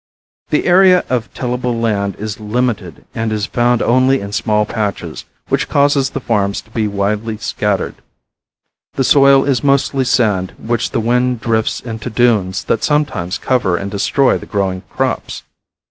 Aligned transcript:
The 0.49 0.65
area 0.65 1.05
of 1.11 1.31
tillable 1.35 1.79
land 1.79 2.15
is 2.17 2.39
limited 2.39 3.05
and 3.13 3.31
is 3.31 3.45
found 3.45 3.83
only 3.83 4.19
in 4.19 4.31
small 4.31 4.65
patches, 4.65 5.25
which 5.49 5.69
cause 5.69 5.93
the 6.09 6.19
farms 6.19 6.59
to 6.61 6.71
be 6.71 6.87
widely 6.87 7.37
scattered. 7.37 7.93
The 8.93 9.03
soil 9.03 9.45
is 9.45 9.63
mostly 9.63 10.03
sand 10.05 10.53
which 10.57 10.89
the 10.89 10.99
wind 10.99 11.39
drifts 11.39 11.81
into 11.81 12.09
dunes 12.09 12.63
that 12.63 12.83
sometimes 12.83 13.37
cover 13.37 13.77
and 13.77 13.91
destroy 13.91 14.39
the 14.39 14.47
growing 14.47 14.81
crops. 14.89 15.43